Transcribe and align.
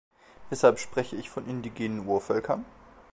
Weshalb 0.49 0.79
spreche 0.79 1.15
ich 1.15 1.29
von 1.29 1.43
den 1.45 1.57
indigenen 1.57 2.07
Urvölkern? 2.07 2.65